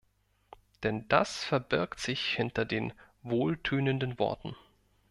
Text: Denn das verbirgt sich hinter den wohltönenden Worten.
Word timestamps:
Denn 0.81 1.07
das 1.09 1.43
verbirgt 1.43 1.99
sich 1.99 2.25
hinter 2.33 2.65
den 2.65 2.91
wohltönenden 3.21 4.17
Worten. 4.17 4.55